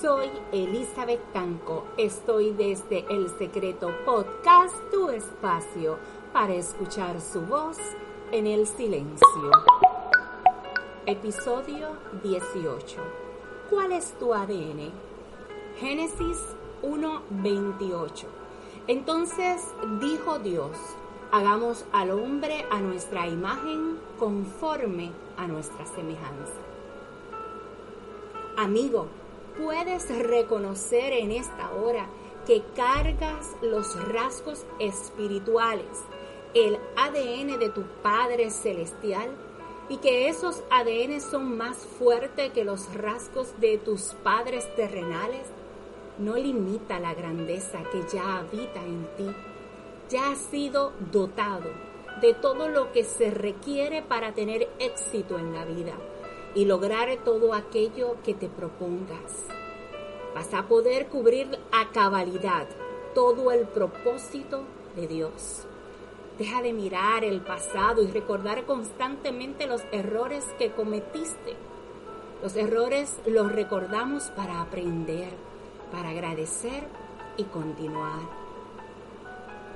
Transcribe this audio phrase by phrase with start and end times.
[0.00, 1.84] Soy Elizabeth Tanco.
[1.96, 5.98] Estoy desde El Secreto Podcast, tu espacio
[6.32, 7.76] para escuchar su voz
[8.30, 9.50] en el silencio.
[11.06, 11.88] Episodio
[12.22, 13.02] 18.
[13.68, 14.92] ¿Cuál es tu ADN?
[15.80, 16.38] Génesis
[16.82, 18.26] 1:28.
[18.86, 19.60] Entonces
[20.00, 20.76] dijo Dios,
[21.32, 26.75] hagamos al hombre a nuestra imagen conforme a nuestra semejanza.
[28.56, 29.08] Amigo,
[29.62, 32.08] puedes reconocer en esta hora
[32.46, 35.98] que cargas los rasgos espirituales,
[36.54, 39.28] el ADN de tu Padre Celestial
[39.90, 45.46] y que esos ADN son más fuertes que los rasgos de tus padres terrenales,
[46.16, 49.36] no limita la grandeza que ya habita en ti.
[50.08, 51.68] Ya has sido dotado
[52.22, 55.92] de todo lo que se requiere para tener éxito en la vida
[56.56, 59.44] y lograr todo aquello que te propongas.
[60.34, 62.66] Vas a poder cubrir a cabalidad
[63.14, 64.62] todo el propósito
[64.96, 65.66] de Dios.
[66.38, 71.54] Deja de mirar el pasado y recordar constantemente los errores que cometiste.
[72.42, 75.30] Los errores los recordamos para aprender,
[75.92, 76.84] para agradecer
[77.36, 78.20] y continuar.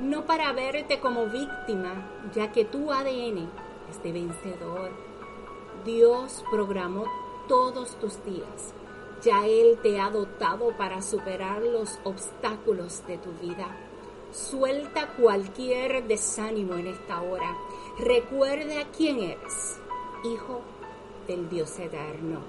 [0.00, 3.48] No para verte como víctima, ya que tu ADN
[3.90, 5.13] es de vencedor
[5.84, 7.04] Dios programó
[7.46, 8.72] todos tus días.
[9.22, 13.76] Ya Él te ha dotado para superar los obstáculos de tu vida.
[14.32, 17.54] Suelta cualquier desánimo en esta hora.
[17.98, 19.78] Recuerda quién eres,
[20.24, 20.62] hijo
[21.28, 22.40] del Dios eterno.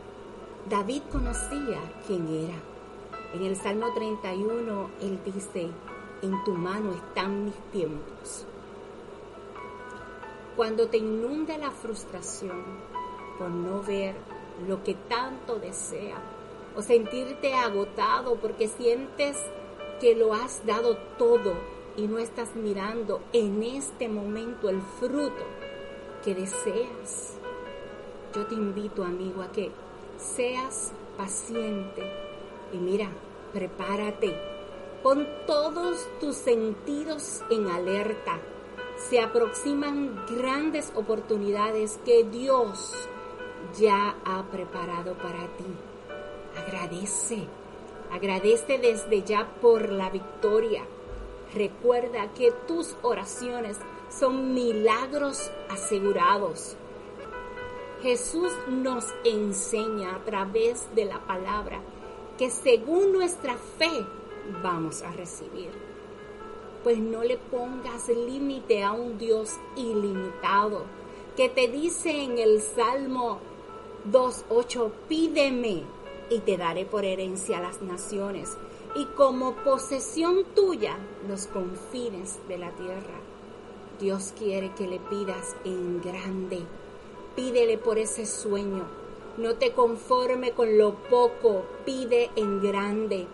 [0.69, 2.55] David conocía quién era.
[3.33, 5.69] En el Salmo 31 él dice,
[6.21, 8.45] en tu mano están mis tiempos.
[10.55, 12.63] Cuando te inunde la frustración,
[13.37, 14.15] por no ver
[14.67, 16.17] lo que tanto desea
[16.75, 19.37] o sentirte agotado porque sientes
[19.99, 21.53] que lo has dado todo
[21.97, 25.43] y no estás mirando en este momento el fruto
[26.23, 27.37] que deseas.
[28.33, 29.71] Yo te invito, amigo, a que
[30.17, 32.03] seas paciente
[32.73, 33.09] y mira,
[33.53, 34.35] prepárate.
[35.01, 38.39] Pon todos tus sentidos en alerta.
[39.09, 43.07] Se aproximan grandes oportunidades que Dios
[43.77, 45.65] ya ha preparado para ti.
[46.57, 47.47] Agradece,
[48.11, 50.83] agradece desde ya por la victoria.
[51.53, 53.77] Recuerda que tus oraciones
[54.09, 56.75] son milagros asegurados.
[58.01, 61.81] Jesús nos enseña a través de la palabra
[62.37, 64.05] que según nuestra fe
[64.61, 65.71] vamos a recibir.
[66.83, 70.83] Pues no le pongas límite a un Dios ilimitado
[71.35, 73.39] que te dice en el Salmo
[74.11, 75.83] 2.8, pídeme
[76.29, 78.55] y te daré por herencia las naciones
[78.95, 83.19] y como posesión tuya los confines de la tierra.
[83.99, 86.59] Dios quiere que le pidas en grande.
[87.35, 88.85] Pídele por ese sueño.
[89.37, 93.27] No te conforme con lo poco, pide en grande.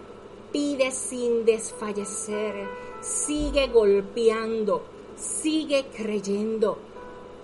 [0.51, 2.67] Pide sin desfallecer.
[3.01, 4.83] Sigue golpeando.
[5.15, 6.77] Sigue creyendo.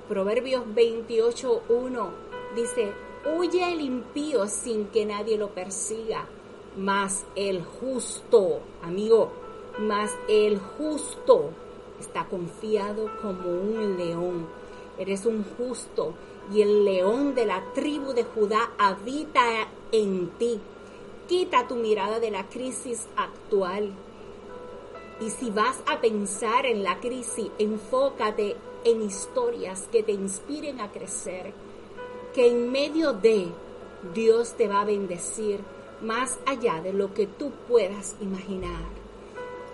[0.07, 2.91] Proverbios 28.1 dice,
[3.25, 6.25] Huye el impío sin que nadie lo persiga,
[6.78, 9.31] mas el justo, amigo,
[9.79, 11.50] mas el justo
[12.00, 14.47] está confiado como un león.
[14.97, 16.13] Eres un justo
[16.53, 20.59] y el león de la tribu de Judá habita en ti.
[21.27, 23.91] Quita tu mirada de la crisis actual.
[25.19, 30.91] Y si vas a pensar en la crisis, enfócate en historias que te inspiren a
[30.91, 31.53] crecer
[32.37, 33.47] que en medio de
[34.13, 35.59] Dios te va a bendecir
[36.03, 38.85] más allá de lo que tú puedas imaginar.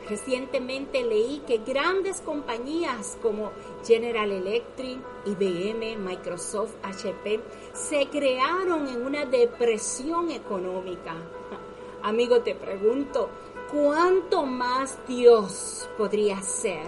[0.08, 3.52] Recientemente leí que grandes compañías como
[3.86, 7.42] General Electric, IBM, Microsoft, HP
[7.74, 11.16] se crearon en una depresión económica.
[12.02, 13.28] Amigo, te pregunto,
[13.74, 16.88] ¿cuánto más Dios podría hacer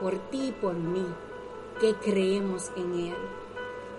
[0.00, 1.06] por ti y por mí
[1.80, 3.47] que creemos en Él?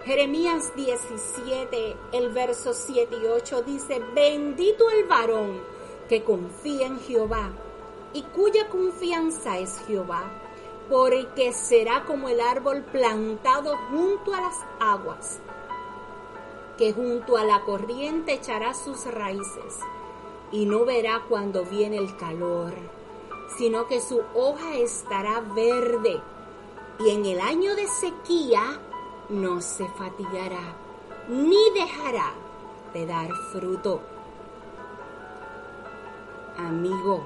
[0.09, 5.61] Jeremías 17, el verso 7 y 8 dice, bendito el varón
[6.09, 7.51] que confía en Jehová
[8.11, 10.23] y cuya confianza es Jehová,
[10.89, 15.39] porque será como el árbol plantado junto a las aguas,
[16.79, 19.77] que junto a la corriente echará sus raíces
[20.51, 22.73] y no verá cuando viene el calor,
[23.59, 26.19] sino que su hoja estará verde
[26.99, 28.79] y en el año de sequía
[29.29, 30.75] no se fatigará,
[31.27, 32.33] ni dejará
[32.93, 34.01] de dar fruto.
[36.57, 37.23] Amigo,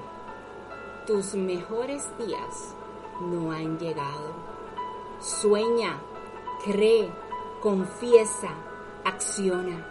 [1.06, 2.74] tus mejores días
[3.20, 4.32] no han llegado.
[5.20, 5.98] Sueña,
[6.64, 7.10] cree,
[7.60, 8.50] confiesa,
[9.04, 9.86] acciona.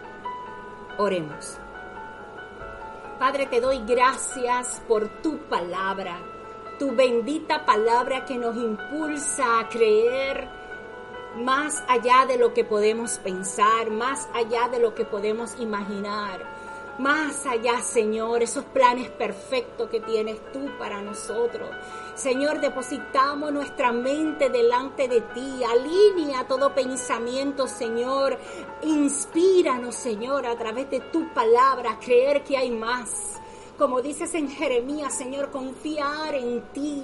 [0.98, 1.58] Oremos.
[3.18, 6.18] Padre, te doy gracias por tu palabra,
[6.78, 10.63] tu bendita palabra que nos impulsa a creer
[11.36, 16.54] más allá de lo que podemos pensar, más allá de lo que podemos imaginar
[16.98, 21.68] más allá, Señor, esos planes perfectos que tienes tú para nosotros.
[22.14, 25.60] Señor, depositamos nuestra mente delante de ti.
[25.64, 28.38] Alinea todo pensamiento, Señor.
[28.82, 33.40] Inspíranos, Señor, a través de tu palabra, creer que hay más.
[33.76, 37.02] Como dices en Jeremías, Señor, confiar en ti.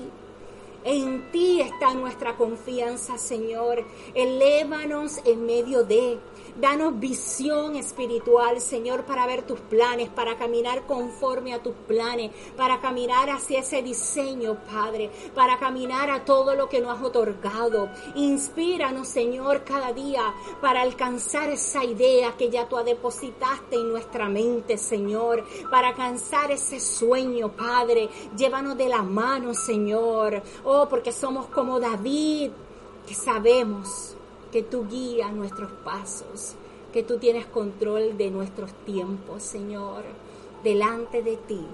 [0.85, 3.85] En ti está nuestra confianza, Señor.
[4.15, 6.19] Elévanos en medio de.
[6.57, 12.81] Danos visión espiritual, Señor, para ver tus planes, para caminar conforme a tus planes, para
[12.81, 17.89] caminar hacia ese diseño, Padre, para caminar a todo lo que nos has otorgado.
[18.15, 24.77] Inspíranos, Señor, cada día para alcanzar esa idea que ya tú depositaste en nuestra mente,
[24.77, 28.09] Señor, para alcanzar ese sueño, Padre.
[28.37, 30.43] Llévanos de la mano, Señor.
[30.65, 32.51] Oh, porque somos como David,
[33.07, 34.17] que sabemos
[34.51, 36.55] que tú guías nuestros pasos,
[36.93, 40.03] que tú tienes control de nuestros tiempos, Señor.
[40.65, 41.65] Delante de ti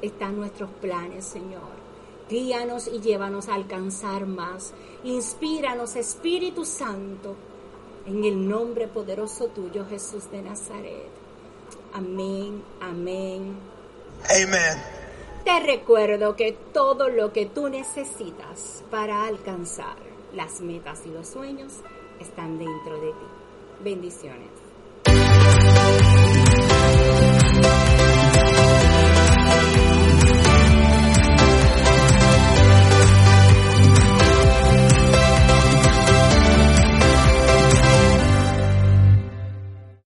[0.00, 1.88] están nuestros planes, Señor.
[2.30, 4.72] Guíanos y llévanos a alcanzar más.
[5.02, 7.34] Inspíranos, Espíritu Santo,
[8.06, 11.08] en el nombre poderoso tuyo, Jesús de Nazaret.
[11.92, 13.56] Amén, amén.
[14.30, 14.82] Amen.
[15.44, 21.80] Te recuerdo que todo lo que tú necesitas para alcanzar las metas y los sueños
[22.20, 23.26] están dentro de ti.
[23.84, 24.57] Bendiciones.